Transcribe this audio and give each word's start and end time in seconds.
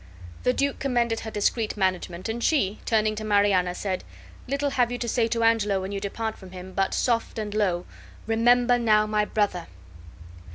The 0.41 0.51
duke 0.51 0.79
commended 0.79 1.19
her 1.19 1.29
discreet 1.29 1.77
management, 1.77 2.27
and 2.27 2.43
she, 2.43 2.79
turning 2.85 3.13
to 3.17 3.23
Mariana, 3.23 3.75
said, 3.75 4.03
"Little 4.47 4.71
have 4.71 4.91
you 4.91 4.97
to 4.97 5.07
say 5.07 5.27
to 5.27 5.43
Angelo, 5.43 5.79
when 5.79 5.91
you 5.91 5.99
depart 5.99 6.39
from 6.39 6.49
him, 6.49 6.73
but 6.73 6.95
soft 6.95 7.37
and 7.37 7.53
low, 7.53 7.85
REMEMBER 8.25 8.79
NOW 8.79 9.05
MY 9.05 9.25
BROTHER!" 9.25 9.67